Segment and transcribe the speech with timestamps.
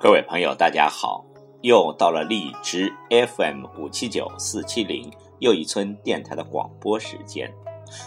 [0.00, 1.24] 各位朋友，大家好！
[1.62, 7.52] 又到了荔枝 FM 五七九四七零又一村电台的广播时间。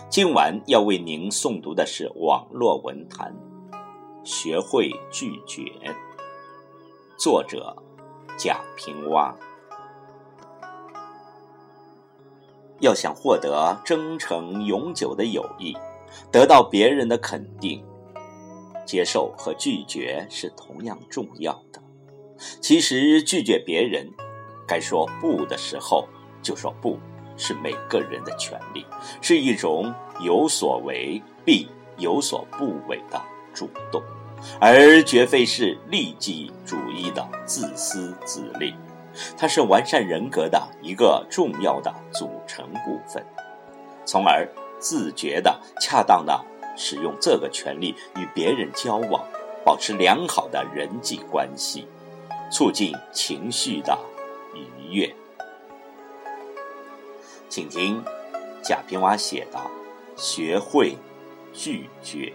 [0.10, 3.36] 今晚要为您诵读的是网络文坛
[4.24, 5.64] 《学会拒绝》，
[7.18, 7.76] 作者
[8.38, 9.36] 贾平凹。
[12.80, 15.76] 要想获得真诚永久的友谊，
[16.32, 17.84] 得到别人的肯定，
[18.86, 21.81] 接受和拒绝是同样重要的。
[22.60, 24.10] 其实拒绝别人，
[24.68, 26.08] 该说不的时候
[26.42, 27.00] 就说不，
[27.38, 28.86] 是每个人的权利，
[29.22, 31.68] 是一种有所为必
[31.98, 33.22] 有所不为的
[33.54, 34.02] 主动，
[34.60, 38.74] 而绝非是利己主义的自私自利。
[39.38, 43.22] 它是完善人格的一个重要的组成部分，
[44.06, 44.48] 从而
[44.80, 46.40] 自觉的、恰当的
[46.78, 49.22] 使用这个权利与别人交往，
[49.66, 51.86] 保持良好的人际关系。
[52.52, 53.98] 促进情绪的
[54.54, 55.16] 愉悦，
[57.48, 58.04] 请听
[58.62, 59.58] 贾平凹写的
[60.22, 60.98] 《学会
[61.54, 62.34] 拒绝》。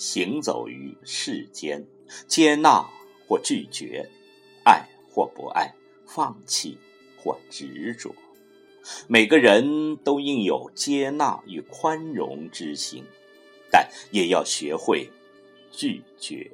[0.00, 1.86] 行走于世间，
[2.26, 2.88] 接纳
[3.28, 4.08] 或拒绝，
[4.64, 5.74] 爱或不爱，
[6.06, 6.78] 放弃
[7.18, 8.14] 或执着，
[9.06, 13.04] 每个人都应有接纳与宽容之心，
[13.70, 15.06] 但也要学会
[15.70, 16.50] 拒绝。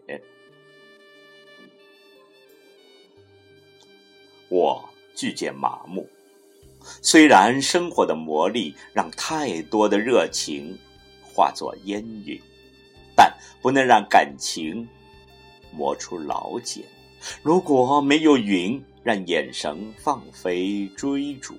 [4.49, 6.09] 我拒绝麻木，
[7.01, 10.77] 虽然生活的磨砺让太多的热情
[11.23, 12.43] 化作烟云。
[13.61, 14.87] 不能让感情
[15.73, 16.85] 磨出老茧。
[17.43, 21.55] 如果没有云让眼神放飞追逐，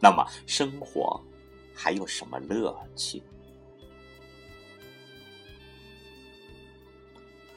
[0.00, 1.20] 那么生活
[1.74, 3.22] 还有什么乐趣？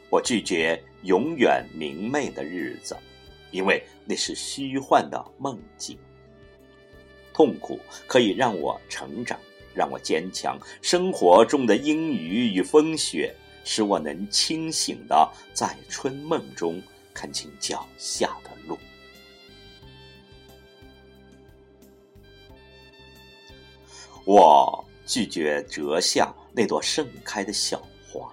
[0.09, 2.97] 我拒绝永远明媚的日子，
[3.51, 5.97] 因为那是虚幻的梦境。
[7.33, 9.39] 痛苦可以让我成长。
[9.73, 10.57] 让我坚强。
[10.81, 16.81] 生活中的阴雨与风雪，使我能清醒的在春梦中
[17.13, 18.77] 看清脚下的路。
[24.25, 28.31] 我拒绝折下那朵盛开的小花，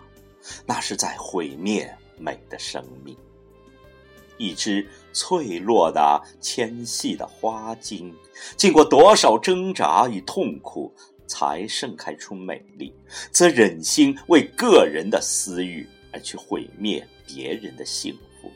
[0.66, 3.16] 那是在毁灭美的生命。
[4.38, 8.14] 一只脆弱的、纤细的花茎，
[8.54, 10.94] 经过多少挣扎与痛苦。
[11.26, 12.92] 才盛开出美丽，
[13.30, 18.52] 则忍心为个人的私欲而去毁灭别人的幸福。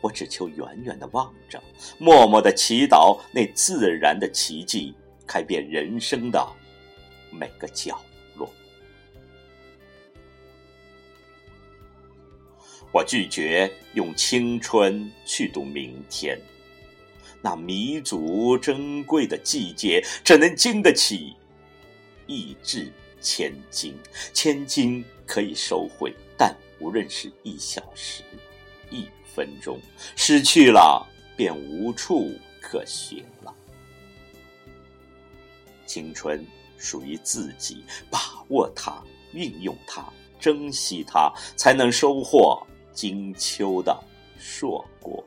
[0.00, 1.62] 我只求远远的望着，
[1.98, 4.94] 默默的祈祷那自然的奇迹，
[5.26, 6.46] 开遍人生的
[7.30, 8.00] 每个角
[8.36, 8.48] 落。
[12.92, 16.40] 我拒绝用青春去赌明天，
[17.40, 21.34] 那弥足珍贵的季节，怎能经得起？
[22.26, 23.96] 意志千金，
[24.32, 28.22] 千金可以收回，但无论是一小时、
[28.90, 29.80] 一分钟，
[30.16, 33.54] 失去了便无处可寻了。
[35.86, 36.44] 青春
[36.78, 39.02] 属于自己，把握它，
[39.32, 40.04] 运用它，
[40.40, 43.96] 珍惜它，才能收获金秋的
[44.38, 45.22] 硕果。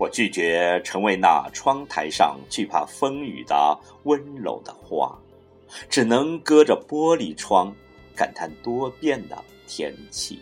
[0.00, 5.14] 我拒绝成为那窗台上惧怕风雨的温柔的花，
[5.90, 7.70] 只能隔着玻璃窗
[8.16, 9.36] 感叹多变的
[9.66, 10.40] 天气。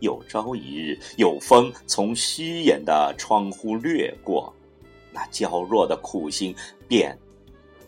[0.00, 4.52] 有朝一日，有风从虚掩的窗户掠过，
[5.10, 6.54] 那娇弱的苦心
[6.86, 7.18] 便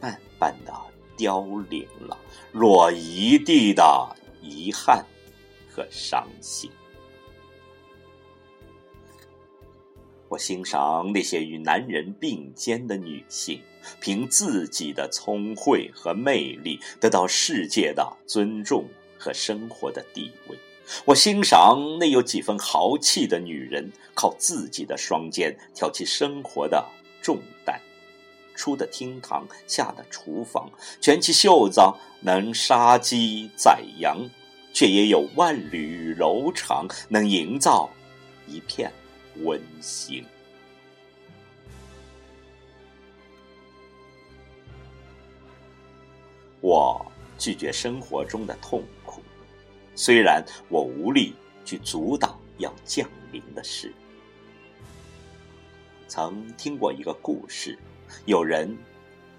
[0.00, 0.72] 慢慢的
[1.19, 2.17] 凋零了，
[2.50, 4.08] 落一地的
[4.40, 5.05] 遗憾
[5.70, 6.70] 和伤心。
[10.28, 13.61] 我欣赏那些与男人并肩的女性，
[14.00, 18.84] 凭自己的聪慧和魅力得到世界的尊重
[19.17, 20.58] 和生活的地位。
[21.05, 26.84] 我欣赏那有几分豪气的女人，靠自己的双肩挑起生活的
[27.22, 27.81] 重担，
[28.55, 30.69] 出的厅堂，下的厨房，
[31.00, 31.81] 卷起袖子
[32.20, 34.29] 能杀鸡宰羊，
[34.72, 37.90] 却也有万缕柔肠，能营造
[38.49, 38.93] 一片
[39.43, 40.25] 温馨。
[46.61, 47.05] 我
[47.38, 49.23] 拒绝生活中的痛苦。
[49.94, 51.35] 虽然我无力
[51.65, 53.93] 去阻挡要降临的事，
[56.09, 57.79] 曾听过一个故事，
[58.25, 58.77] 有人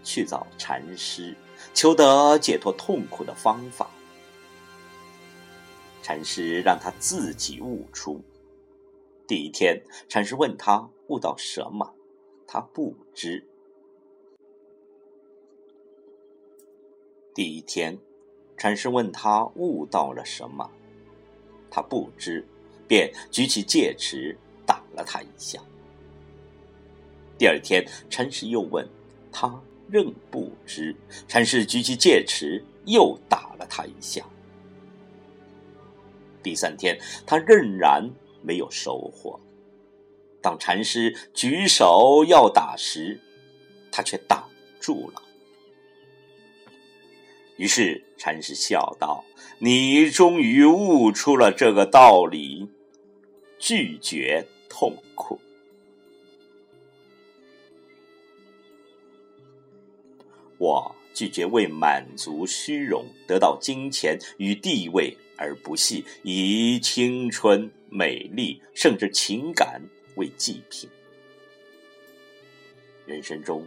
[0.04, 1.36] 去找禅师，
[1.74, 3.90] 求得解脱痛苦的方法。
[6.02, 8.24] 禅师让他自己悟出。
[9.28, 11.94] 第一天，禅师问他悟到什么，
[12.48, 13.46] 他不知。
[17.36, 17.98] 第一天。
[18.60, 20.68] 禅师问他悟到了什么，
[21.70, 22.44] 他不知，
[22.88, 24.36] 便举起戒尺
[24.66, 25.62] 打了他一下。
[27.38, 28.84] 第二天，禅师又问
[29.32, 30.96] 他，仍不知，
[31.28, 34.26] 禅师举起戒尺又打了他一下。
[36.42, 38.10] 第三天，他仍然
[38.48, 39.38] 没有收获。
[40.42, 43.20] 当禅师举手要打时，
[43.92, 44.50] 他却挡
[44.80, 45.22] 住了。
[47.58, 49.26] 于是禅师笑道
[49.60, 52.70] ：“你终于悟出了这个道理，
[53.60, 55.40] 拒绝痛苦。
[60.60, 69.82] 我拒绝为满足虚荣、得到金钱与地位而不惜以青春、美丽甚至情感
[70.16, 70.90] 为祭品。
[73.06, 73.66] 人生中。”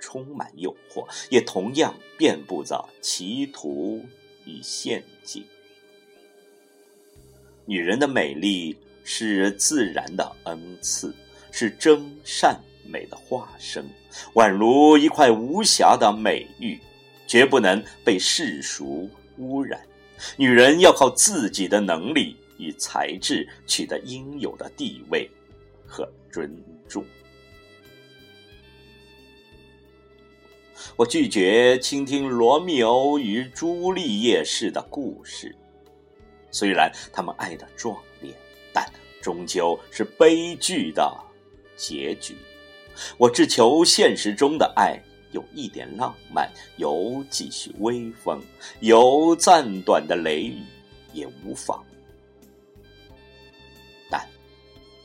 [0.00, 4.00] 充满诱惑，也同样遍布着歧途
[4.44, 5.44] 与陷阱。
[7.66, 11.12] 女人的美丽是自然的恩赐，
[11.50, 13.84] 是真善美的化身，
[14.34, 16.78] 宛如一块无瑕的美玉，
[17.26, 19.84] 绝不能被世俗污染。
[20.36, 25.30] 女人要靠自己的能力与才智取得应有的地位
[25.86, 26.50] 和尊
[26.88, 27.04] 重。
[30.96, 35.54] 我拒绝倾听罗密欧与朱丽叶式的故事，
[36.50, 38.32] 虽然他们爱的壮烈，
[38.72, 38.84] 但
[39.20, 41.12] 终究是悲剧的
[41.76, 42.36] 结局。
[43.16, 45.00] 我只求现实中的爱
[45.32, 48.40] 有一点浪漫，有几许微风，
[48.80, 50.62] 有暂短的雷雨
[51.12, 51.84] 也无妨，
[54.10, 54.26] 但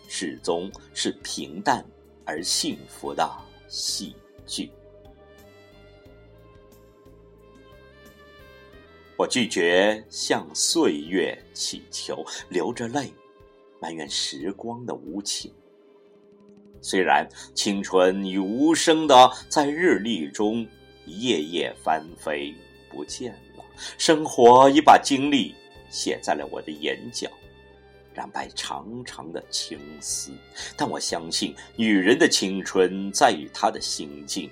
[0.08, 1.86] 始终是平淡
[2.26, 3.30] 而幸福的
[3.68, 4.16] 喜
[4.46, 4.72] 剧。
[9.16, 13.14] 我拒绝向岁月祈求，流着泪
[13.80, 15.54] 埋怨时光的无情。
[16.84, 20.68] 虽然青春已无声的在日历中
[21.06, 22.54] 一页页翻飞
[22.90, 23.64] 不见了，
[23.98, 25.56] 生活已把经历
[25.90, 27.28] 写在了我的眼角，
[28.14, 30.32] 染白长长的青丝。
[30.78, 34.48] 但我相信，女人的青春在于她的心境，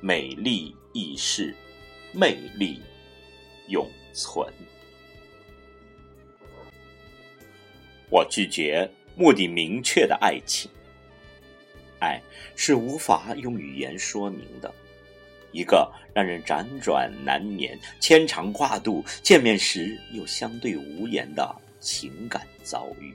[0.00, 1.54] 美丽易逝，
[2.12, 2.82] 魅力。
[3.68, 4.46] 永存。
[8.10, 10.70] 我拒绝目的明确的爱情。
[12.04, 12.20] 爱
[12.54, 14.70] 是无法用语言说明的，
[15.52, 23.14] 一个让人辗转难眠、牵肠挂肚、见面时又相对无言的情感遭遇。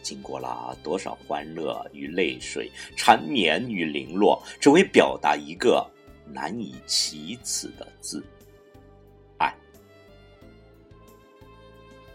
[0.00, 5.84] 经过了多少欢乐与泪水、缠绵与零落，只为表达一个
[6.24, 8.24] 难以启齿的字。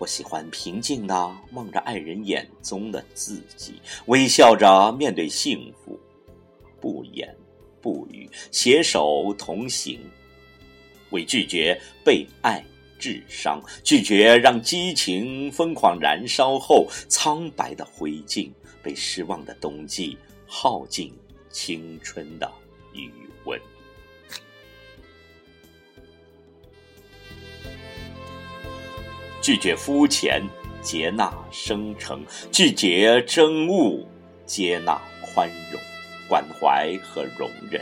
[0.04, 3.76] 我喜欢平静的望着爱人眼中的自己，
[4.08, 5.98] 微笑着面对幸福，
[6.82, 7.34] 不言
[7.82, 9.98] 不语，携手同行。
[11.12, 12.62] 为拒绝被爱
[13.00, 21.14] 致伤，拒绝让激情疯狂燃烧后苍白的灰烬，被失望的冬季耗尽
[21.50, 22.52] 青春的
[22.92, 23.10] 余
[23.46, 23.58] 温。
[29.44, 30.42] 拒绝肤浅，
[30.82, 32.18] 接纳生成；
[32.50, 34.08] 拒绝真物，
[34.46, 35.82] 接纳宽容、
[36.30, 37.82] 关怀和容忍；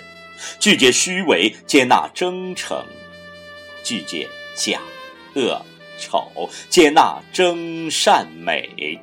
[0.59, 2.83] 拒绝虚伪，接纳真诚；
[3.83, 4.81] 拒绝假、
[5.35, 5.63] 恶、
[5.99, 8.99] 丑，接纳真善美。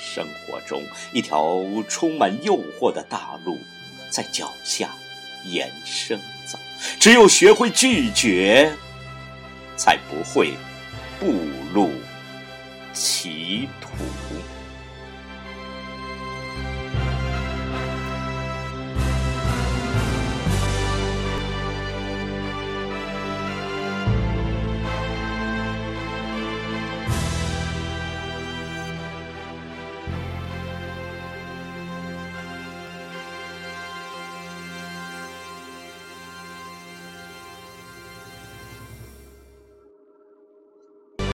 [0.00, 3.58] 生活中，一条充满诱惑的大路
[4.08, 4.88] 在脚下
[5.44, 6.18] 延伸
[6.50, 6.58] 着。
[6.98, 8.72] 只有学会拒绝，
[9.80, 10.52] 才不会
[11.18, 11.32] 步
[11.72, 11.88] 入
[12.92, 13.88] 歧途。